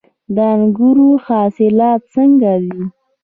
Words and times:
د 0.35 0.37
انګورو 0.53 1.09
حاصلات 1.25 2.01
څنګه 2.13 2.53
دي؟ 2.65 2.79